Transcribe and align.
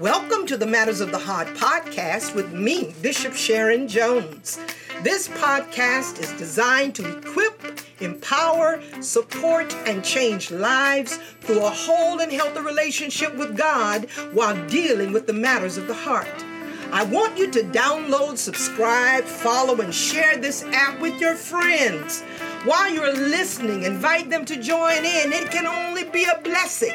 Welcome 0.00 0.46
to 0.46 0.56
the 0.56 0.64
Matters 0.64 1.02
of 1.02 1.10
the 1.10 1.18
Heart 1.18 1.48
podcast 1.48 2.34
with 2.34 2.54
me, 2.54 2.94
Bishop 3.02 3.34
Sharon 3.34 3.86
Jones. 3.86 4.58
This 5.02 5.28
podcast 5.28 6.18
is 6.20 6.32
designed 6.38 6.94
to 6.94 7.18
equip, 7.18 7.82
empower, 8.00 8.80
support, 9.02 9.74
and 9.86 10.02
change 10.02 10.50
lives 10.50 11.18
through 11.42 11.66
a 11.66 11.68
whole 11.68 12.18
and 12.18 12.32
healthy 12.32 12.60
relationship 12.60 13.36
with 13.36 13.58
God 13.58 14.08
while 14.32 14.56
dealing 14.68 15.12
with 15.12 15.26
the 15.26 15.34
matters 15.34 15.76
of 15.76 15.86
the 15.86 15.92
heart. 15.92 16.46
I 16.92 17.04
want 17.04 17.36
you 17.36 17.50
to 17.50 17.60
download, 17.60 18.38
subscribe, 18.38 19.24
follow, 19.24 19.82
and 19.82 19.94
share 19.94 20.38
this 20.38 20.62
app 20.72 20.98
with 21.00 21.20
your 21.20 21.34
friends. 21.34 22.24
While 22.64 22.90
you're 22.90 23.14
listening, 23.14 23.84
invite 23.84 24.28
them 24.28 24.44
to 24.44 24.54
join 24.60 24.98
in. 24.98 25.32
It 25.32 25.50
can 25.50 25.66
only 25.66 26.04
be 26.04 26.24
a 26.24 26.38
blessing. 26.42 26.94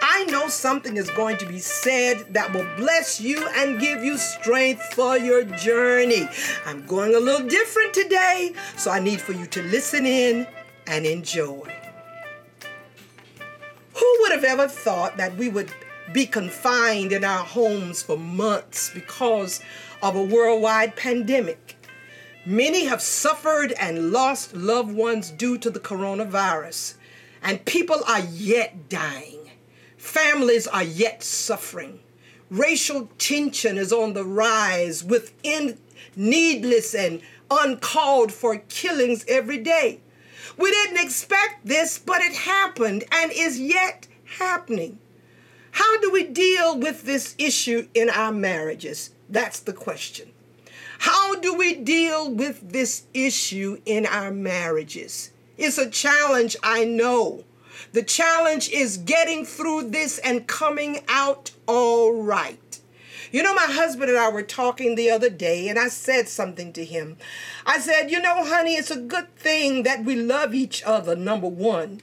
I 0.00 0.24
know 0.30 0.48
something 0.48 0.96
is 0.96 1.10
going 1.10 1.36
to 1.36 1.46
be 1.46 1.58
said 1.58 2.32
that 2.32 2.54
will 2.54 2.66
bless 2.78 3.20
you 3.20 3.46
and 3.56 3.78
give 3.78 4.02
you 4.02 4.16
strength 4.16 4.94
for 4.94 5.18
your 5.18 5.44
journey. 5.44 6.26
I'm 6.64 6.86
going 6.86 7.14
a 7.14 7.20
little 7.20 7.46
different 7.46 7.92
today, 7.92 8.54
so 8.78 8.90
I 8.90 9.00
need 9.00 9.20
for 9.20 9.32
you 9.32 9.44
to 9.48 9.62
listen 9.64 10.06
in 10.06 10.46
and 10.86 11.04
enjoy. 11.04 11.70
Who 13.92 14.16
would 14.20 14.32
have 14.32 14.44
ever 14.44 14.66
thought 14.66 15.18
that 15.18 15.36
we 15.36 15.50
would 15.50 15.70
be 16.14 16.24
confined 16.24 17.12
in 17.12 17.22
our 17.22 17.44
homes 17.44 18.02
for 18.02 18.16
months 18.16 18.90
because 18.94 19.60
of 20.02 20.16
a 20.16 20.22
worldwide 20.22 20.96
pandemic? 20.96 21.76
Many 22.44 22.86
have 22.86 23.00
suffered 23.00 23.72
and 23.72 24.10
lost 24.10 24.56
loved 24.56 24.92
ones 24.92 25.30
due 25.30 25.58
to 25.58 25.70
the 25.70 25.78
coronavirus, 25.78 26.94
and 27.40 27.64
people 27.64 28.02
are 28.08 28.20
yet 28.20 28.88
dying. 28.88 29.50
Families 29.96 30.66
are 30.66 30.82
yet 30.82 31.22
suffering. 31.22 32.00
Racial 32.50 33.08
tension 33.16 33.78
is 33.78 33.92
on 33.92 34.14
the 34.14 34.24
rise 34.24 35.04
with 35.04 35.32
needless 36.16 36.94
and 36.96 37.22
uncalled 37.48 38.32
for 38.32 38.58
killings 38.68 39.24
every 39.28 39.58
day. 39.58 40.00
We 40.58 40.70
didn't 40.70 41.04
expect 41.04 41.64
this, 41.64 41.96
but 41.96 42.22
it 42.22 42.34
happened 42.34 43.04
and 43.12 43.30
is 43.32 43.60
yet 43.60 44.08
happening. 44.38 44.98
How 45.70 46.00
do 46.00 46.10
we 46.10 46.24
deal 46.24 46.76
with 46.76 47.04
this 47.04 47.36
issue 47.38 47.86
in 47.94 48.10
our 48.10 48.32
marriages? 48.32 49.10
That's 49.28 49.60
the 49.60 49.72
question. 49.72 50.30
How 51.02 51.34
do 51.34 51.52
we 51.52 51.74
deal 51.74 52.30
with 52.30 52.70
this 52.70 53.06
issue 53.12 53.80
in 53.84 54.06
our 54.06 54.30
marriages? 54.30 55.32
It's 55.58 55.76
a 55.76 55.90
challenge, 55.90 56.56
I 56.62 56.84
know. 56.84 57.42
The 57.92 58.04
challenge 58.04 58.70
is 58.70 58.98
getting 58.98 59.44
through 59.44 59.90
this 59.90 60.18
and 60.20 60.46
coming 60.46 61.00
out 61.08 61.50
all 61.66 62.22
right. 62.22 62.78
You 63.32 63.42
know, 63.42 63.52
my 63.52 63.66
husband 63.66 64.10
and 64.10 64.18
I 64.18 64.30
were 64.30 64.44
talking 64.44 64.94
the 64.94 65.10
other 65.10 65.28
day, 65.28 65.68
and 65.68 65.76
I 65.76 65.88
said 65.88 66.28
something 66.28 66.72
to 66.74 66.84
him. 66.84 67.16
I 67.66 67.80
said, 67.80 68.12
You 68.12 68.22
know, 68.22 68.44
honey, 68.44 68.76
it's 68.76 68.92
a 68.92 69.00
good 69.00 69.34
thing 69.34 69.82
that 69.82 70.04
we 70.04 70.14
love 70.14 70.54
each 70.54 70.84
other, 70.84 71.16
number 71.16 71.48
one, 71.48 72.00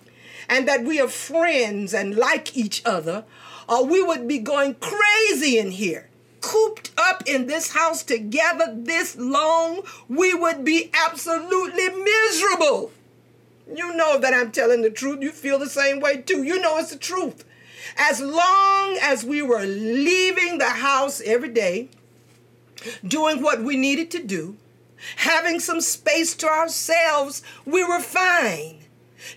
and 0.49 0.67
that 0.67 0.83
we 0.83 0.99
are 0.99 1.07
friends 1.07 1.93
and 1.93 2.15
like 2.17 2.57
each 2.57 2.81
other, 2.83 3.23
or 3.69 3.85
we 3.85 4.03
would 4.03 4.27
be 4.27 4.39
going 4.39 4.75
crazy 4.75 5.57
in 5.57 5.71
here 5.71 6.08
cooped 6.41 6.91
up 6.97 7.23
in 7.27 7.47
this 7.47 7.71
house 7.73 8.03
together 8.03 8.73
this 8.75 9.15
long, 9.17 9.81
we 10.07 10.33
would 10.33 10.63
be 10.63 10.89
absolutely 10.93 11.89
miserable. 11.89 12.91
You 13.73 13.93
know 13.95 14.17
that 14.17 14.33
I'm 14.33 14.51
telling 14.51 14.81
the 14.81 14.89
truth. 14.89 15.21
You 15.21 15.31
feel 15.31 15.59
the 15.59 15.69
same 15.69 15.99
way 15.99 16.21
too. 16.21 16.43
You 16.43 16.59
know 16.59 16.77
it's 16.77 16.91
the 16.91 16.97
truth. 16.97 17.45
As 17.97 18.21
long 18.21 18.97
as 19.01 19.23
we 19.23 19.41
were 19.41 19.65
leaving 19.65 20.57
the 20.57 20.69
house 20.69 21.21
every 21.21 21.49
day, 21.49 21.89
doing 23.05 23.41
what 23.41 23.61
we 23.61 23.75
needed 23.75 24.09
to 24.11 24.23
do, 24.23 24.57
having 25.17 25.59
some 25.59 25.81
space 25.81 26.35
to 26.35 26.47
ourselves, 26.47 27.41
we 27.65 27.83
were 27.83 27.99
fine. 27.99 28.78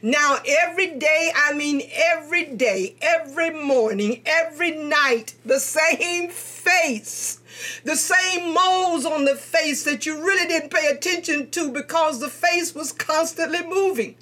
Now, 0.00 0.38
every 0.46 0.98
day, 0.98 1.32
I 1.34 1.52
mean 1.54 1.82
every 1.92 2.44
day, 2.44 2.96
every 3.00 3.50
morning, 3.50 4.22
every 4.26 4.70
night, 4.72 5.34
the 5.44 5.60
same 5.60 6.30
face, 6.30 7.40
the 7.84 7.96
same 7.96 8.54
moles 8.54 9.04
on 9.04 9.24
the 9.24 9.36
face 9.36 9.84
that 9.84 10.06
you 10.06 10.24
really 10.24 10.46
didn't 10.46 10.70
pay 10.70 10.88
attention 10.88 11.50
to 11.50 11.70
because 11.70 12.20
the 12.20 12.28
face 12.28 12.74
was 12.74 12.92
constantly 12.92 13.66
moving. 13.66 14.16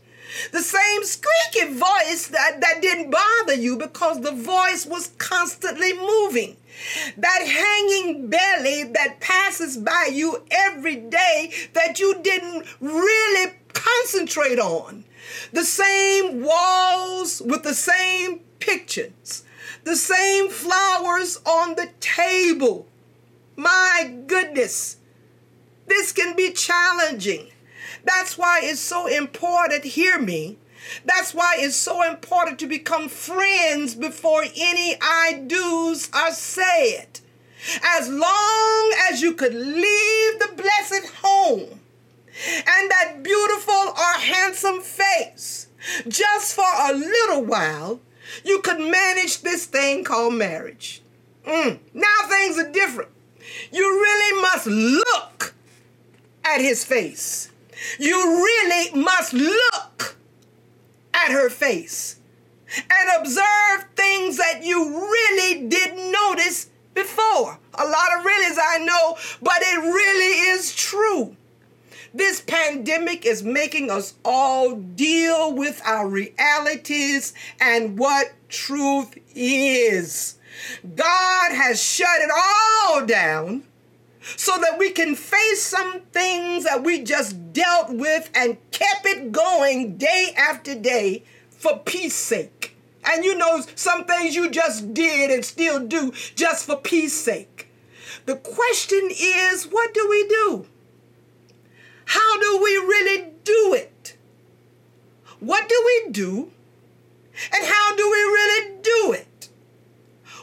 The 0.52 0.62
same 0.62 1.04
squeaky 1.04 1.74
voice 1.74 2.28
that, 2.28 2.60
that 2.60 2.80
didn't 2.80 3.10
bother 3.10 3.54
you 3.54 3.76
because 3.76 4.20
the 4.20 4.32
voice 4.32 4.86
was 4.86 5.08
constantly 5.18 5.92
moving. 5.92 6.56
That 7.16 7.42
hanging 7.44 8.28
belly 8.28 8.84
that 8.84 9.20
passes 9.20 9.76
by 9.76 10.10
you 10.12 10.42
every 10.50 10.96
day 10.96 11.52
that 11.72 11.98
you 11.98 12.20
didn't 12.22 12.64
really 12.80 13.52
concentrate 13.72 14.58
on. 14.58 15.04
The 15.52 15.64
same 15.64 16.42
walls 16.42 17.42
with 17.44 17.62
the 17.62 17.74
same 17.74 18.40
pictures, 18.58 19.44
the 19.84 19.96
same 19.96 20.48
flowers 20.48 21.40
on 21.44 21.74
the 21.74 21.90
table. 22.00 22.86
My 23.56 24.14
goodness, 24.26 24.96
this 25.86 26.12
can 26.12 26.36
be 26.36 26.52
challenging. 26.52 27.48
That's 28.04 28.38
why 28.38 28.60
it's 28.62 28.80
so 28.80 29.06
important, 29.06 29.84
hear 29.84 30.18
me. 30.18 30.58
That's 31.04 31.34
why 31.34 31.56
it's 31.58 31.76
so 31.76 32.02
important 32.02 32.58
to 32.60 32.66
become 32.66 33.08
friends 33.08 33.94
before 33.94 34.44
any 34.56 34.96
I 35.00 35.44
do's 35.46 36.08
are 36.12 36.32
said. 36.32 37.20
As 37.84 38.08
long 38.08 38.94
as 39.10 39.20
you 39.20 39.34
could 39.34 39.54
leave 39.54 40.38
the 40.38 40.52
blessed 40.56 41.12
home 41.22 41.79
and 42.46 42.90
that 42.90 43.22
beautiful 43.22 43.74
or 43.74 44.18
handsome 44.18 44.80
face 44.80 45.68
just 46.08 46.54
for 46.54 46.64
a 46.64 46.92
little 46.92 47.44
while, 47.44 48.00
you 48.44 48.60
could 48.60 48.78
manage 48.78 49.42
this 49.42 49.66
thing 49.66 50.04
called 50.04 50.34
marriage. 50.34 51.02
Mm. 51.46 51.78
Now 51.94 52.28
things 52.28 52.58
are 52.58 52.70
different. 52.70 53.10
You 53.72 53.82
really 53.82 54.42
must 54.42 54.66
look 54.66 55.54
at 56.44 56.60
his 56.60 56.84
face. 56.84 57.50
You 57.98 58.14
really 58.14 59.00
must 59.00 59.32
look 59.32 60.16
at 61.14 61.30
her 61.30 61.48
face 61.48 62.20
and 62.76 63.20
observe 63.20 63.86
things 63.96 64.36
that 64.36 64.60
you 64.62 65.00
really 65.00 65.66
didn't 65.66 66.12
notice 66.12 66.68
before. 66.94 67.58
A 67.74 67.84
lot 67.84 68.18
of 68.18 68.24
reallys 68.24 68.58
I 68.62 68.78
know, 68.82 69.16
but 69.42 69.56
it 69.60 69.80
really 69.80 70.50
is 70.50 70.74
true. 70.74 71.36
This 72.12 72.40
pandemic 72.40 73.24
is 73.24 73.44
making 73.44 73.88
us 73.88 74.14
all 74.24 74.74
deal 74.74 75.52
with 75.52 75.80
our 75.84 76.08
realities 76.08 77.32
and 77.60 77.96
what 77.96 78.32
truth 78.48 79.16
is. 79.34 80.36
God 80.96 81.52
has 81.52 81.80
shut 81.80 82.20
it 82.20 82.30
all 82.34 83.06
down 83.06 83.62
so 84.36 84.58
that 84.58 84.76
we 84.76 84.90
can 84.90 85.14
face 85.14 85.62
some 85.62 86.00
things 86.12 86.64
that 86.64 86.82
we 86.82 87.00
just 87.02 87.52
dealt 87.52 87.90
with 87.90 88.28
and 88.34 88.58
kept 88.72 89.06
it 89.06 89.30
going 89.30 89.96
day 89.96 90.34
after 90.36 90.74
day 90.74 91.22
for 91.48 91.78
peace 91.78 92.16
sake. 92.16 92.76
And 93.04 93.24
you 93.24 93.38
know, 93.38 93.62
some 93.76 94.04
things 94.04 94.34
you 94.34 94.50
just 94.50 94.92
did 94.92 95.30
and 95.30 95.44
still 95.44 95.78
do 95.86 96.12
just 96.34 96.66
for 96.66 96.76
peace 96.76 97.14
sake. 97.14 97.68
The 98.26 98.36
question 98.36 99.10
is, 99.12 99.64
what 99.64 99.94
do 99.94 100.06
we 100.10 100.26
do? 100.28 100.66
How 102.10 102.40
do 102.40 102.60
we 102.60 102.70
really 102.76 103.28
do 103.44 103.74
it? 103.74 104.16
What 105.38 105.68
do? 106.20 106.50
And 107.54 107.64
how 107.64 107.96
do 107.96 108.10
we 108.10 108.18
really 108.18 108.76
do 108.82 109.12
it? 109.12 109.48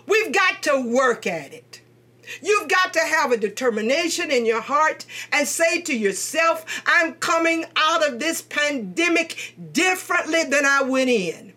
We've 0.07 0.33
got 0.33 0.63
to 0.63 0.81
work 0.81 1.27
at 1.27 1.53
it. 1.53 1.81
You've 2.41 2.67
got 2.67 2.93
to 2.93 2.99
have 2.99 3.31
a 3.31 3.37
determination 3.37 4.31
in 4.31 4.45
your 4.45 4.61
heart 4.61 5.05
and 5.31 5.47
say 5.47 5.81
to 5.81 5.95
yourself, 5.95 6.65
I'm 6.85 7.13
coming 7.15 7.65
out 7.75 8.07
of 8.07 8.19
this 8.19 8.41
pandemic 8.41 9.55
differently 9.71 10.43
than 10.45 10.65
I 10.65 10.81
went 10.81 11.09
in. 11.09 11.53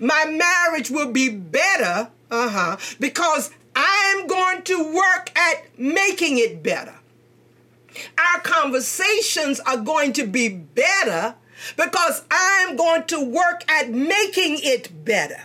My 0.00 0.24
marriage 0.24 0.90
will 0.90 1.12
be 1.12 1.28
better, 1.28 2.10
uh-huh, 2.30 2.76
because 2.98 3.50
I'm 3.74 4.26
going 4.26 4.62
to 4.62 4.92
work 4.92 5.38
at 5.38 5.78
making 5.78 6.38
it 6.38 6.62
better. 6.62 6.94
Our 8.18 8.40
conversations 8.40 9.60
are 9.60 9.78
going 9.78 10.12
to 10.14 10.26
be 10.26 10.48
better 10.48 11.36
because 11.76 12.24
I'm 12.30 12.76
going 12.76 13.04
to 13.04 13.24
work 13.24 13.68
at 13.70 13.90
making 13.90 14.58
it 14.62 15.04
better. 15.04 15.42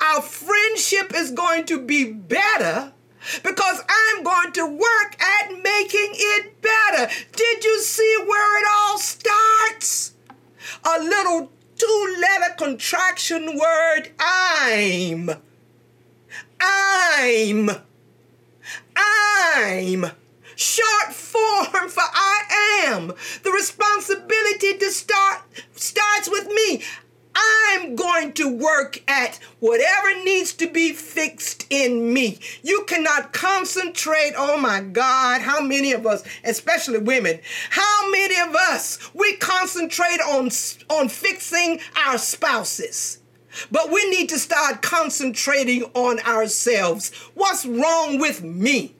Our 0.00 0.22
friendship 0.22 1.12
is 1.14 1.30
going 1.30 1.64
to 1.66 1.80
be 1.80 2.12
better 2.12 2.92
because 3.42 3.82
I'm 3.88 4.22
going 4.22 4.52
to 4.52 4.66
work 4.66 5.20
at 5.20 5.50
making 5.50 6.12
it 6.14 6.60
better. 6.60 7.12
Did 7.32 7.64
you 7.64 7.80
see 7.80 8.16
where 8.26 8.62
it 8.62 8.66
all 8.72 8.98
starts? 8.98 10.14
A 10.84 11.02
little 11.02 11.50
two 11.76 12.16
letter 12.20 12.54
contraction 12.56 13.58
word, 13.58 14.10
I'm. 14.18 15.30
I'm. 16.60 17.70
I'm. 18.96 20.12
Short 20.60 21.14
form 21.14 21.88
for 21.88 22.02
I 22.02 22.84
am. 22.84 23.14
The 23.44 23.50
responsibility 23.50 24.76
to 24.76 24.90
start 24.90 25.40
starts 25.74 26.28
with 26.28 26.48
me. 26.48 26.82
I'm 27.34 27.96
going 27.96 28.34
to 28.34 28.54
work 28.54 29.02
at 29.08 29.36
whatever 29.60 30.22
needs 30.22 30.52
to 30.54 30.68
be 30.68 30.92
fixed 30.92 31.66
in 31.70 32.12
me. 32.12 32.40
You 32.62 32.84
cannot 32.86 33.32
concentrate. 33.32 34.34
Oh 34.36 34.58
my 34.58 34.82
God, 34.82 35.40
how 35.40 35.62
many 35.62 35.92
of 35.92 36.06
us, 36.06 36.24
especially 36.44 36.98
women, 36.98 37.40
how 37.70 38.10
many 38.10 38.38
of 38.38 38.54
us 38.54 38.98
we 39.14 39.36
concentrate 39.36 40.20
on 40.20 40.50
on 40.90 41.08
fixing 41.08 41.80
our 42.06 42.18
spouses? 42.18 43.20
But 43.70 43.90
we 43.90 44.10
need 44.10 44.28
to 44.28 44.38
start 44.38 44.82
concentrating 44.82 45.84
on 45.94 46.20
ourselves. 46.20 47.14
What's 47.32 47.64
wrong 47.64 48.18
with 48.18 48.42
me? 48.42 48.96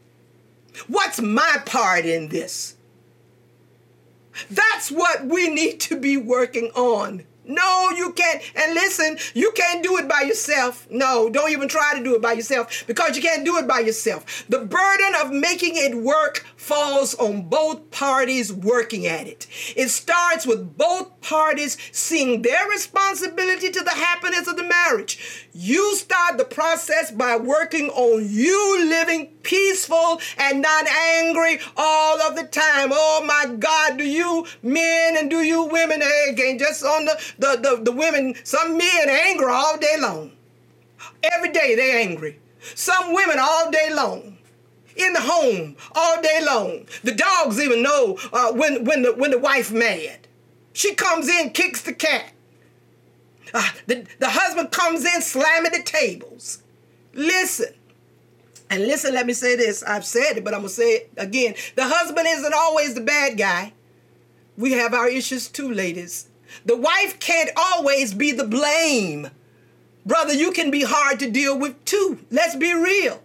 What's 0.86 1.20
my 1.20 1.58
part 1.64 2.04
in 2.04 2.28
this? 2.28 2.76
That's 4.50 4.90
what 4.90 5.26
we 5.26 5.48
need 5.48 5.80
to 5.80 5.98
be 5.98 6.16
working 6.16 6.70
on. 6.74 7.24
No, 7.50 7.90
you 7.90 8.12
can't. 8.12 8.42
And 8.54 8.74
listen, 8.74 9.18
you 9.34 9.50
can't 9.52 9.82
do 9.82 9.96
it 9.96 10.08
by 10.08 10.20
yourself. 10.20 10.86
No, 10.88 11.28
don't 11.28 11.50
even 11.50 11.68
try 11.68 11.94
to 11.96 12.04
do 12.04 12.14
it 12.14 12.22
by 12.22 12.32
yourself 12.34 12.84
because 12.86 13.16
you 13.16 13.22
can't 13.22 13.44
do 13.44 13.56
it 13.56 13.66
by 13.66 13.80
yourself. 13.80 14.44
The 14.48 14.60
burden 14.60 15.14
of 15.20 15.32
making 15.32 15.72
it 15.74 15.96
work 15.96 16.46
falls 16.56 17.14
on 17.16 17.48
both 17.48 17.90
parties 17.90 18.52
working 18.52 19.06
at 19.06 19.26
it. 19.26 19.48
It 19.74 19.88
starts 19.88 20.46
with 20.46 20.76
both 20.76 21.19
parties 21.22 21.76
seeing 21.92 22.42
their 22.42 22.68
responsibility 22.68 23.70
to 23.70 23.80
the 23.84 23.90
happiness 23.90 24.46
of 24.48 24.56
the 24.56 24.62
marriage. 24.64 25.48
You 25.52 25.94
start 25.96 26.38
the 26.38 26.44
process 26.44 27.10
by 27.10 27.36
working 27.36 27.90
on 27.90 28.26
you 28.28 28.86
living 28.88 29.28
peaceful 29.42 30.20
and 30.38 30.62
not 30.62 30.86
angry 30.88 31.60
all 31.76 32.20
of 32.22 32.36
the 32.36 32.44
time. 32.44 32.90
Oh 32.92 33.24
my 33.26 33.54
God, 33.56 33.98
do 33.98 34.04
you 34.04 34.46
men 34.62 35.16
and 35.16 35.30
do 35.30 35.42
you 35.42 35.64
women, 35.64 36.02
again, 36.28 36.58
just 36.58 36.84
on 36.84 37.04
the, 37.06 37.20
the, 37.38 37.56
the, 37.76 37.82
the 37.84 37.92
women, 37.92 38.34
some 38.44 38.76
men 38.76 39.08
angry 39.08 39.50
all 39.50 39.76
day 39.78 39.96
long. 39.98 40.32
Every 41.22 41.52
day 41.52 41.74
they 41.74 42.02
angry. 42.02 42.38
Some 42.74 43.14
women 43.14 43.38
all 43.40 43.70
day 43.70 43.88
long 43.92 44.38
in 44.96 45.12
the 45.12 45.20
home 45.20 45.76
all 45.94 46.20
day 46.22 46.40
long. 46.44 46.86
The 47.02 47.12
dogs 47.12 47.60
even 47.60 47.82
know 47.82 48.18
uh, 48.32 48.52
when 48.52 48.84
when 48.84 49.02
the 49.02 49.12
when 49.14 49.30
the 49.30 49.38
wife 49.38 49.72
mad. 49.72 50.28
She 50.72 50.94
comes 50.94 51.28
in, 51.28 51.50
kicks 51.50 51.82
the 51.82 51.92
cat. 51.92 52.32
Uh, 53.52 53.68
the, 53.86 54.06
the 54.18 54.30
husband 54.30 54.70
comes 54.70 55.04
in, 55.04 55.22
slamming 55.22 55.72
the 55.72 55.82
tables. 55.82 56.62
Listen. 57.12 57.74
And 58.70 58.86
listen, 58.86 59.14
let 59.14 59.26
me 59.26 59.32
say 59.32 59.56
this. 59.56 59.82
I've 59.82 60.04
said 60.04 60.36
it, 60.36 60.44
but 60.44 60.54
I'm 60.54 60.60
going 60.60 60.68
to 60.68 60.74
say 60.74 60.92
it 60.92 61.10
again. 61.16 61.54
The 61.74 61.88
husband 61.88 62.26
isn't 62.28 62.54
always 62.54 62.94
the 62.94 63.00
bad 63.00 63.36
guy. 63.36 63.72
We 64.56 64.72
have 64.72 64.94
our 64.94 65.08
issues 65.08 65.48
too, 65.48 65.72
ladies. 65.72 66.28
The 66.64 66.76
wife 66.76 67.18
can't 67.18 67.50
always 67.56 68.14
be 68.14 68.30
the 68.30 68.46
blame. 68.46 69.30
Brother, 70.06 70.34
you 70.34 70.52
can 70.52 70.70
be 70.70 70.82
hard 70.82 71.18
to 71.20 71.30
deal 71.30 71.58
with 71.58 71.84
too. 71.84 72.20
Let's 72.30 72.56
be 72.56 72.72
real. 72.74 73.22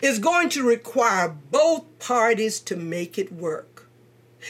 It's 0.00 0.18
going 0.18 0.48
to 0.50 0.62
require 0.62 1.28
both 1.50 1.98
parties 1.98 2.60
to 2.60 2.76
make 2.76 3.18
it 3.18 3.32
work. 3.32 3.69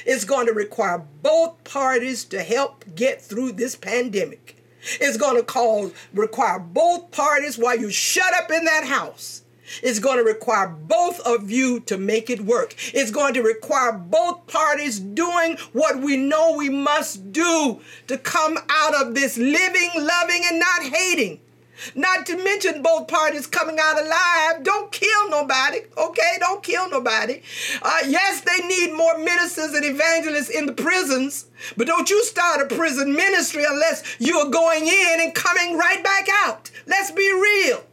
It's 0.06 0.24
going 0.24 0.46
to 0.46 0.52
require 0.52 1.04
both 1.22 1.62
parties 1.64 2.24
to 2.26 2.42
help 2.42 2.84
get 2.94 3.20
through 3.20 3.52
this 3.52 3.76
pandemic. 3.76 4.56
It's 5.00 5.16
going 5.16 5.36
to 5.36 5.42
cause 5.42 5.92
require 6.14 6.58
both 6.58 7.10
parties 7.10 7.58
while 7.58 7.78
you 7.78 7.90
shut 7.90 8.32
up 8.34 8.50
in 8.50 8.64
that 8.64 8.84
house. 8.84 9.42
It's 9.82 10.00
going 10.00 10.18
to 10.18 10.24
require 10.24 10.68
both 10.68 11.20
of 11.20 11.50
you 11.50 11.80
to 11.80 11.96
make 11.96 12.28
it 12.28 12.40
work. 12.40 12.74
It's 12.92 13.10
going 13.10 13.34
to 13.34 13.42
require 13.42 13.92
both 13.92 14.46
parties 14.48 14.98
doing 14.98 15.58
what 15.72 16.00
we 16.00 16.16
know 16.16 16.56
we 16.56 16.70
must 16.70 17.32
do 17.32 17.80
to 18.08 18.18
come 18.18 18.58
out 18.68 18.94
of 18.94 19.14
this 19.14 19.36
living, 19.36 19.90
loving, 19.96 20.42
and 20.44 20.58
not 20.58 20.82
hating. 20.82 21.40
Not 21.94 22.26
to 22.26 22.36
mention 22.36 22.82
both 22.82 23.08
parties 23.08 23.46
coming 23.46 23.78
out 23.80 24.00
alive. 24.00 24.62
Don't 24.62 24.92
kill 24.92 25.30
nobody, 25.30 25.80
okay? 25.96 26.36
Don't 26.38 26.62
kill 26.62 26.88
nobody. 26.90 27.42
Uh, 27.82 27.98
yes, 28.06 28.42
they 28.42 28.66
need 28.66 28.92
more 28.92 29.18
ministers 29.18 29.72
and 29.74 29.84
evangelists 29.84 30.50
in 30.50 30.66
the 30.66 30.72
prisons, 30.72 31.46
but 31.76 31.86
don't 31.86 32.10
you 32.10 32.24
start 32.24 32.60
a 32.60 32.74
prison 32.74 33.14
ministry 33.14 33.64
unless 33.68 34.02
you 34.18 34.38
are 34.38 34.50
going 34.50 34.86
in 34.86 35.20
and 35.20 35.34
coming 35.34 35.76
right 35.76 36.02
back 36.02 36.28
out. 36.44 36.70
Let's 36.86 37.10
be 37.10 37.32
real. 37.32 37.84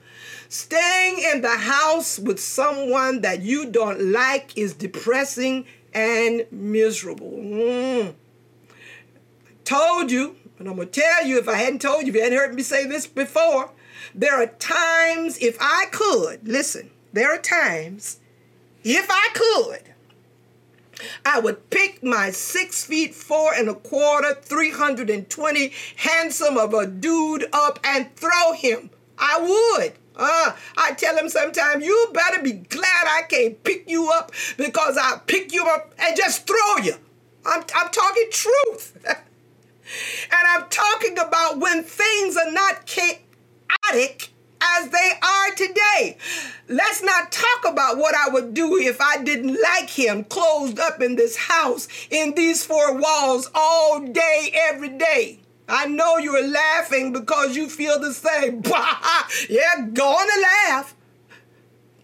Staying 0.49 1.19
in 1.19 1.41
the 1.41 1.57
house 1.57 2.17
with 2.17 2.39
someone 2.39 3.21
that 3.21 3.41
you 3.41 3.69
don't 3.69 3.99
like 4.11 4.57
is 4.57 4.73
depressing 4.73 5.65
and 5.93 6.45
miserable. 6.51 7.31
Mm. 7.31 8.13
Told 9.65 10.09
you, 10.09 10.37
and 10.59 10.69
I'm 10.69 10.75
going 10.75 10.89
to 10.89 11.01
tell 11.01 11.25
you 11.25 11.37
if 11.37 11.49
I 11.49 11.55
hadn't 11.55 11.81
told 11.81 12.03
you, 12.03 12.09
if 12.09 12.15
you 12.15 12.21
hadn't 12.23 12.37
heard 12.37 12.55
me 12.55 12.63
say 12.63 12.85
this 12.85 13.05
before, 13.05 13.71
there 14.13 14.41
are 14.41 14.47
times, 14.47 15.37
if 15.39 15.57
I 15.59 15.85
could, 15.91 16.47
listen, 16.47 16.91
there 17.13 17.33
are 17.33 17.39
times, 17.39 18.19
if 18.83 19.07
I 19.09 19.29
could, 19.33 19.87
I 21.25 21.39
would 21.39 21.69
pick 21.69 22.03
my 22.03 22.31
six 22.31 22.83
feet 22.85 23.13
four 23.13 23.53
and 23.53 23.69
a 23.69 23.75
quarter, 23.75 24.33
320 24.41 25.71
handsome 25.97 26.57
of 26.57 26.73
a 26.73 26.87
dude 26.87 27.47
up 27.53 27.79
and 27.83 28.15
throw 28.15 28.53
him. 28.53 28.89
I 29.17 29.39
would. 29.39 29.93
Uh, 30.15 30.55
I 30.75 30.93
tell 30.93 31.15
him 31.15 31.29
sometimes, 31.29 31.85
you 31.85 32.09
better 32.13 32.41
be 32.41 32.53
glad 32.53 33.05
I 33.07 33.21
can't 33.29 33.63
pick 33.63 33.89
you 33.89 34.09
up 34.11 34.31
because 34.57 34.97
I'll 34.97 35.19
pick 35.19 35.53
you 35.53 35.67
up 35.67 35.93
and 35.99 36.17
just 36.17 36.47
throw 36.47 36.77
you. 36.83 36.95
I'm, 37.45 37.63
I'm 37.75 37.91
talking 37.91 38.27
truth. 38.31 38.97
and 39.05 39.15
I'm 40.31 40.67
talking 40.69 41.17
about 41.19 41.59
when 41.59 41.83
things 41.83 42.35
are 42.35 42.51
not 42.51 42.85
chaotic 43.67 44.29
as 44.61 44.89
they 44.89 45.11
are 45.21 45.55
today. 45.55 46.17
Let's 46.67 47.03
not 47.03 47.31
talk 47.31 47.71
about 47.71 47.97
what 47.97 48.15
I 48.15 48.29
would 48.29 48.53
do 48.53 48.77
if 48.77 48.99
I 48.99 49.23
didn't 49.23 49.57
like 49.61 49.89
him 49.89 50.23
closed 50.23 50.79
up 50.79 51.01
in 51.01 51.15
this 51.15 51.37
house, 51.37 51.87
in 52.09 52.33
these 52.35 52.65
four 52.65 52.97
walls, 52.97 53.49
all 53.53 53.99
day, 54.01 54.51
every 54.53 54.89
day. 54.89 55.39
I 55.69 55.85
know 55.85 56.17
you 56.17 56.35
are 56.35 56.47
laughing 56.47 57.11
because 57.11 57.55
you 57.55 57.69
feel 57.69 57.99
the 57.99 58.13
same. 58.13 58.63
yeah, 59.49 59.85
go 59.93 60.07
on 60.07 60.27
and 60.31 60.41
laugh. 60.41 60.95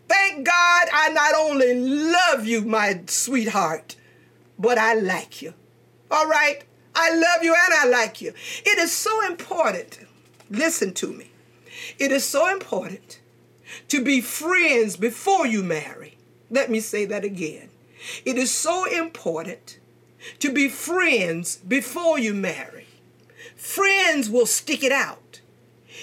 Thank 0.08 0.46
God 0.46 0.88
I 0.94 1.10
not 1.14 1.34
only 1.36 1.74
love 1.74 2.46
you, 2.46 2.62
my 2.62 3.02
sweetheart, 3.08 3.96
but 4.60 4.78
I 4.78 4.96
like 4.96 5.42
you. 5.42 5.54
All 6.12 6.28
right? 6.28 6.64
I 6.96 7.14
love 7.16 7.44
you 7.44 7.56
and 7.56 7.74
I 7.74 7.88
like 7.88 8.22
you. 8.22 8.34
It 8.66 8.78
is 8.78 8.92
so 8.92 9.26
important. 9.26 10.00
Listen 10.50 10.94
to 10.96 11.12
me. 11.12 11.32
It 12.00 12.12
is 12.12 12.24
so 12.24 12.52
important 12.52 13.20
to 13.90 14.04
be 14.04 14.22
friends 14.22 14.98
before 14.98 15.48
you 15.48 15.64
marry. 15.64 16.18
Let 16.50 16.70
me 16.70 16.80
say 16.80 17.06
that 17.06 17.24
again. 17.24 17.70
It 18.26 18.38
is 18.38 18.52
so 18.52 18.86
important 18.86 19.80
to 20.40 20.52
be 20.52 20.70
friends 20.70 21.58
before 21.58 22.20
you 22.20 22.34
marry. 22.34 22.88
Friends 23.56 24.30
will 24.30 24.46
stick 24.46 24.84
it 24.84 24.92
out. 24.92 25.42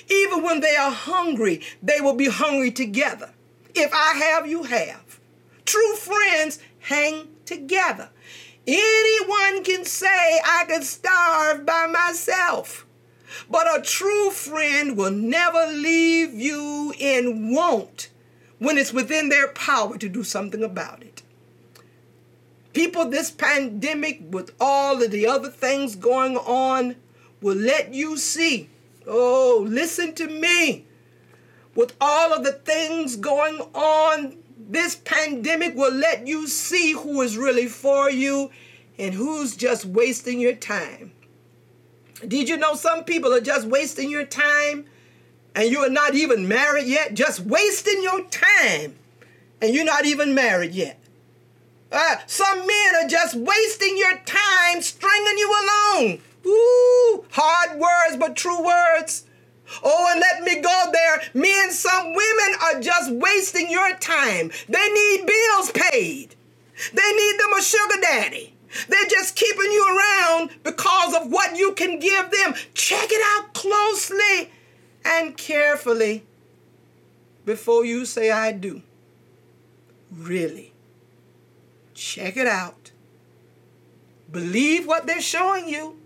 Even 0.08 0.42
when 0.42 0.60
they 0.60 0.76
are 0.76 0.90
hungry, 0.90 1.60
they 1.82 2.00
will 2.00 2.14
be 2.14 2.28
hungry 2.28 2.70
together. 2.70 3.30
If 3.74 3.92
I 3.92 4.14
have, 4.14 4.46
you 4.46 4.64
have. 4.64 5.20
True 5.64 5.94
friends 5.94 6.58
hang 6.80 7.28
together. 7.44 8.08
Anyone 8.66 9.64
can 9.64 9.84
say, 9.84 10.40
I 10.44 10.64
could 10.68 10.84
starve 10.84 11.64
by 11.66 11.86
myself. 11.86 12.39
But 13.50 13.66
a 13.78 13.82
true 13.82 14.30
friend 14.30 14.96
will 14.96 15.10
never 15.10 15.66
leave 15.72 16.34
you 16.34 16.94
in 16.98 17.52
want 17.52 18.08
when 18.58 18.78
it's 18.78 18.92
within 18.92 19.28
their 19.28 19.48
power 19.48 19.98
to 19.98 20.08
do 20.08 20.22
something 20.22 20.62
about 20.62 21.02
it. 21.02 21.22
People, 22.72 23.10
this 23.10 23.32
pandemic, 23.32 24.20
with 24.30 24.54
all 24.60 25.02
of 25.02 25.10
the 25.10 25.26
other 25.26 25.50
things 25.50 25.96
going 25.96 26.36
on, 26.36 26.94
will 27.40 27.56
let 27.56 27.92
you 27.92 28.16
see. 28.16 28.70
Oh, 29.06 29.66
listen 29.68 30.14
to 30.14 30.28
me. 30.28 30.86
With 31.74 31.96
all 32.00 32.32
of 32.32 32.44
the 32.44 32.52
things 32.52 33.16
going 33.16 33.58
on, 33.74 34.36
this 34.56 34.94
pandemic 34.94 35.74
will 35.74 35.92
let 35.92 36.28
you 36.28 36.46
see 36.46 36.92
who 36.92 37.20
is 37.22 37.36
really 37.36 37.66
for 37.66 38.08
you 38.08 38.50
and 38.96 39.14
who's 39.14 39.56
just 39.56 39.84
wasting 39.84 40.38
your 40.38 40.54
time. 40.54 41.12
Did 42.26 42.48
you 42.48 42.56
know 42.56 42.74
some 42.74 43.04
people 43.04 43.32
are 43.32 43.40
just 43.40 43.66
wasting 43.66 44.10
your 44.10 44.24
time 44.24 44.84
and 45.54 45.70
you 45.70 45.80
are 45.80 45.90
not 45.90 46.14
even 46.14 46.46
married 46.46 46.86
yet? 46.86 47.14
Just 47.14 47.40
wasting 47.40 48.02
your 48.02 48.24
time 48.26 48.96
and 49.60 49.74
you're 49.74 49.84
not 49.84 50.04
even 50.04 50.34
married 50.34 50.72
yet. 50.72 50.98
Uh, 51.92 52.16
some 52.26 52.66
men 52.66 52.94
are 53.02 53.08
just 53.08 53.34
wasting 53.34 53.96
your 53.96 54.16
time 54.24 54.80
stringing 54.80 55.38
you 55.38 55.50
along. 55.50 56.18
Ooh, 56.46 57.24
hard 57.32 57.78
words, 57.78 58.16
but 58.18 58.36
true 58.36 58.64
words. 58.64 59.24
Oh, 59.82 60.08
and 60.10 60.20
let 60.20 60.42
me 60.42 60.60
go 60.60 60.90
there. 60.92 61.22
Me 61.34 61.52
and 61.62 61.72
some 61.72 62.14
women 62.14 62.54
are 62.62 62.80
just 62.80 63.12
wasting 63.12 63.70
your 63.70 63.96
time. 63.96 64.50
They 64.68 64.88
need 64.88 65.26
bills 65.26 65.72
paid. 65.72 66.34
They 66.92 67.12
need 67.12 67.38
them 67.38 67.58
a 67.58 67.62
sugar 67.62 68.00
daddy. 68.00 68.54
They're 68.88 69.08
just 69.08 69.36
keeping 69.36 69.72
you 69.72 69.98
around 69.98 70.50
because 70.62 71.14
of 71.14 71.30
what 71.30 71.56
you 71.56 71.72
can 71.72 71.98
give 71.98 72.30
them. 72.30 72.54
Check 72.74 73.08
it 73.10 73.22
out 73.34 73.52
closely 73.52 74.50
and 75.04 75.36
carefully 75.36 76.24
before 77.44 77.84
you 77.84 78.04
say, 78.04 78.30
I 78.30 78.52
do. 78.52 78.82
Really. 80.12 80.72
Check 81.94 82.36
it 82.36 82.46
out. 82.46 82.92
Believe 84.30 84.86
what 84.86 85.06
they're 85.06 85.20
showing 85.20 85.68
you. 85.68 85.96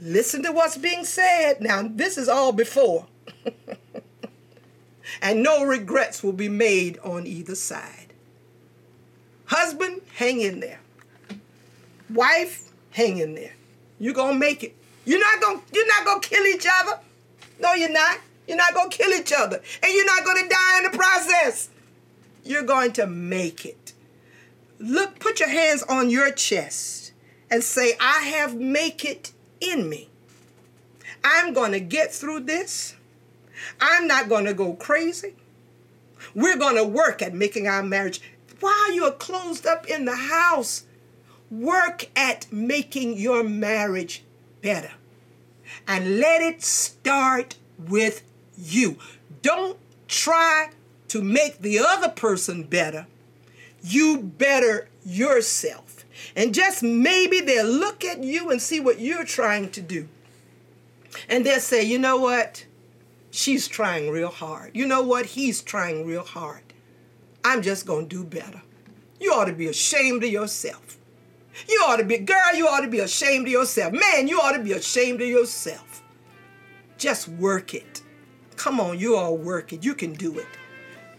Listen 0.00 0.42
to 0.42 0.50
what's 0.50 0.76
being 0.76 1.04
said. 1.04 1.60
Now, 1.60 1.88
this 1.88 2.18
is 2.18 2.28
all 2.28 2.52
before. 2.52 3.06
and 5.22 5.42
no 5.42 5.64
regrets 5.64 6.22
will 6.22 6.32
be 6.32 6.48
made 6.48 6.98
on 6.98 7.26
either 7.26 7.54
side. 7.54 8.12
Husband, 9.46 10.00
hang 10.16 10.40
in 10.40 10.58
there. 10.60 10.80
Wife, 12.14 12.70
hang 12.90 13.18
in 13.18 13.34
there. 13.34 13.54
You're 13.98 14.14
gonna 14.14 14.38
make 14.38 14.62
it. 14.62 14.74
You're 15.04 15.20
not 15.20 15.40
gonna 15.40 15.60
you're 15.72 15.88
not 15.88 16.04
gonna 16.04 16.20
kill 16.20 16.44
each 16.46 16.66
other. 16.80 16.98
No, 17.60 17.74
you're 17.74 17.92
not. 17.92 18.18
You're 18.46 18.56
not 18.56 18.74
gonna 18.74 18.90
kill 18.90 19.12
each 19.12 19.32
other. 19.36 19.60
And 19.82 19.92
you're 19.92 20.06
not 20.06 20.24
gonna 20.24 20.48
die 20.48 20.78
in 20.78 20.90
the 20.90 20.98
process. 20.98 21.68
You're 22.44 22.64
going 22.64 22.92
to 22.94 23.06
make 23.06 23.64
it. 23.64 23.92
Look, 24.78 25.20
put 25.20 25.38
your 25.38 25.48
hands 25.48 25.84
on 25.84 26.10
your 26.10 26.32
chest 26.32 27.12
and 27.50 27.62
say, 27.62 27.94
I 28.00 28.22
have 28.22 28.56
make 28.56 29.04
it 29.04 29.32
in 29.60 29.88
me. 29.88 30.08
I'm 31.22 31.54
to 31.72 31.80
get 31.80 32.12
through 32.12 32.40
this. 32.40 32.96
I'm 33.80 34.08
not 34.08 34.28
to 34.46 34.54
go 34.54 34.74
crazy. 34.74 35.34
We're 36.34 36.56
to 36.76 36.84
work 36.84 37.22
at 37.22 37.34
making 37.34 37.68
our 37.68 37.82
marriage. 37.82 38.20
While 38.58 38.92
you're 38.92 39.12
closed 39.12 39.66
up 39.66 39.86
in 39.86 40.04
the 40.04 40.16
house, 40.16 40.84
work 41.52 42.08
at 42.16 42.50
making 42.50 43.18
your 43.18 43.44
marriage 43.44 44.24
better. 44.62 44.92
And 45.86 46.18
let 46.18 46.40
it 46.40 46.62
start 46.62 47.56
with 47.78 48.22
you. 48.56 48.96
Don't 49.42 49.78
try 50.08 50.70
to 51.08 51.22
make 51.22 51.58
the 51.58 51.78
other 51.78 52.08
person 52.08 52.62
better. 52.62 53.06
You 53.82 54.22
better 54.22 54.88
yourself. 55.04 56.04
And 56.34 56.54
just 56.54 56.82
maybe 56.82 57.40
they'll 57.40 57.66
look 57.66 58.04
at 58.04 58.22
you 58.22 58.50
and 58.50 58.60
see 58.60 58.80
what 58.80 59.00
you're 59.00 59.24
trying 59.24 59.70
to 59.72 59.80
do. 59.80 60.08
And 61.28 61.44
they'll 61.44 61.60
say, 61.60 61.82
you 61.82 61.98
know 61.98 62.16
what? 62.16 62.64
She's 63.30 63.68
trying 63.68 64.10
real 64.10 64.28
hard. 64.28 64.70
You 64.74 64.86
know 64.86 65.02
what? 65.02 65.26
He's 65.26 65.62
trying 65.62 66.06
real 66.06 66.24
hard. 66.24 66.62
I'm 67.44 67.60
just 67.60 67.86
going 67.86 68.08
to 68.08 68.16
do 68.16 68.24
better. 68.24 68.62
You 69.20 69.32
ought 69.32 69.46
to 69.46 69.52
be 69.52 69.66
ashamed 69.66 70.24
of 70.24 70.30
yourself. 70.30 70.98
You 71.68 71.84
ought 71.86 71.96
to 71.96 72.04
be, 72.04 72.18
girl, 72.18 72.54
you 72.54 72.66
ought 72.66 72.80
to 72.80 72.88
be 72.88 73.00
ashamed 73.00 73.46
of 73.46 73.52
yourself. 73.52 73.92
Man, 73.92 74.28
you 74.28 74.40
ought 74.40 74.52
to 74.52 74.62
be 74.62 74.72
ashamed 74.72 75.20
of 75.20 75.28
yourself. 75.28 76.02
Just 76.98 77.28
work 77.28 77.74
it. 77.74 78.02
Come 78.56 78.80
on, 78.80 78.98
you 78.98 79.16
all 79.16 79.36
work 79.36 79.72
it. 79.72 79.84
You 79.84 79.94
can 79.94 80.12
do 80.12 80.38
it. 80.38 80.46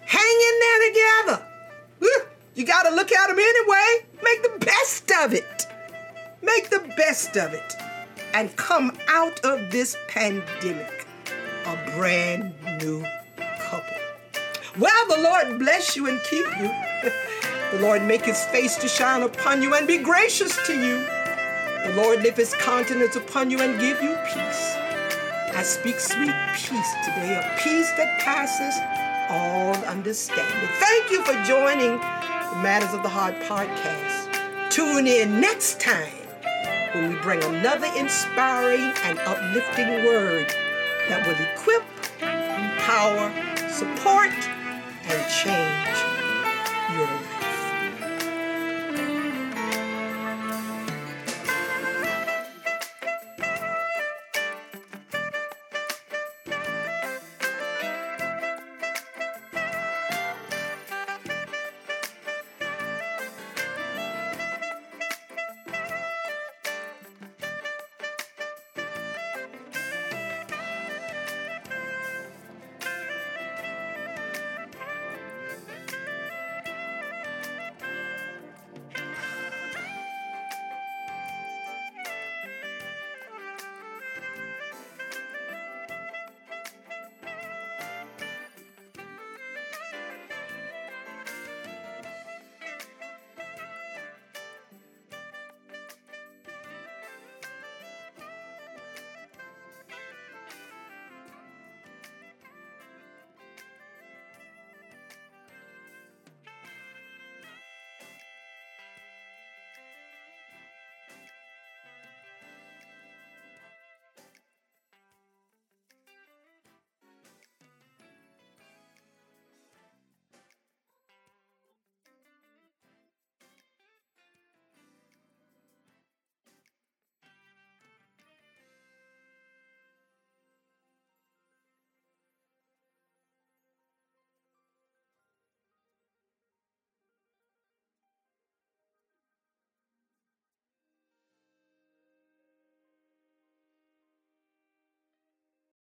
Hang 0.02 0.22
in 0.22 0.60
there 0.60 0.90
together. 0.90 1.48
You 2.56 2.66
got 2.66 2.84
to 2.84 2.96
look 2.96 3.12
at 3.12 3.28
them 3.28 3.40
anyway. 3.40 4.06
Make 4.24 4.44
the 4.44 4.66
best 4.66 5.12
of 5.24 5.34
it. 5.34 5.68
Make 6.42 6.70
the 6.70 6.88
best 6.96 7.36
of 7.36 7.54
it. 7.54 7.76
And 8.34 8.56
come 8.56 8.98
out 9.08 9.40
of 9.44 9.72
this 9.72 9.98
pandemic 10.08 11.08
a 11.66 11.92
brand 11.96 12.54
new 12.82 13.04
couple. 13.60 13.98
Well, 14.78 15.08
the 15.08 15.22
Lord 15.22 15.60
bless 15.60 15.96
you 15.96 16.08
and 16.08 16.22
keep 16.24 16.46
you. 16.60 16.72
The 17.74 17.80
Lord 17.80 18.04
make 18.04 18.24
his 18.24 18.46
face 18.46 18.76
to 18.78 18.88
shine 18.88 19.24
upon 19.24 19.64
you 19.64 19.74
and 19.74 19.88
be 19.88 19.98
gracious 19.98 20.56
to 20.68 20.74
you. 20.74 21.00
The 21.88 21.94
Lord 21.96 22.22
lift 22.22 22.38
his 22.38 22.54
countenance 22.54 23.16
upon 23.16 23.50
you 23.50 23.60
and 23.62 23.82
give 23.82 24.00
you 24.00 24.16
peace. 24.32 24.76
I 25.56 25.64
speak 25.64 26.00
sweet 26.00 26.36
peace 26.54 26.94
today, 27.04 27.34
a 27.34 27.60
peace 27.64 27.90
that 27.98 28.22
passes 28.22 28.80
all 29.28 29.74
understanding. 29.86 30.70
Thank 30.78 31.10
you 31.10 31.24
for 31.24 31.34
joining 31.46 31.98
the 31.98 32.62
Matters 32.62 32.94
of 32.94 33.02
the 33.02 33.10
Heart 33.10 33.40
podcast. 33.42 34.70
Tune 34.70 35.08
in 35.08 35.42
next 35.42 35.80
time 35.80 36.14
when 36.94 37.10
we 37.10 37.16
bring 37.22 37.44
another 37.44 37.90
inspiring 37.98 38.94
and 39.04 39.18
uplifting 39.18 40.06
word 40.06 40.46
that 41.10 41.26
will 41.26 41.34
equip, 41.42 41.84
empower, 42.22 43.34
support, 43.68 44.30
and 45.10 45.32
change 45.32 46.14